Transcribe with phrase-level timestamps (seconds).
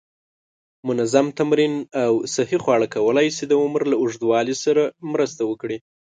[0.87, 5.77] منظم تمرین او صحی خواړه کولی شي د عمر له اوږدوالي سره مرسته وکړي.